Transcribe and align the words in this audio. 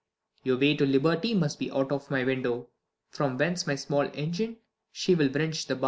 Your 0.41 0.57
way 0.57 0.75
to 0.77 0.83
liberty 0.87 1.35
must 1.35 1.59
be 1.59 1.69
out 1.69 1.91
of 1.91 2.09
my 2.09 2.23
window, 2.23 2.69
from 3.11 3.37
whence 3.37 3.65
by 3.65 3.73
a 3.73 3.77
small 3.77 4.09
engine 4.15 4.57
she 4.91 5.13
will 5.13 5.29
wrench 5.29 5.67
the 5.67 5.75
bars. 5.75 5.79